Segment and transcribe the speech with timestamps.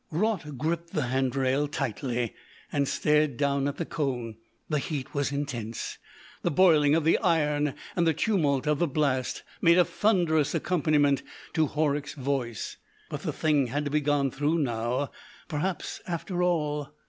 [0.09, 2.33] Raut gripped the hand rail tightly,
[2.71, 4.35] and stared down at the cone.
[4.67, 5.99] The heat was intense.
[6.41, 11.21] The boiling of the iron and the tumult of the blast made a thunderous accompaniment
[11.53, 12.77] to Horrocks's voice.
[13.11, 15.11] But the thing had to be gone through now.
[15.47, 16.95] Perhaps, after all....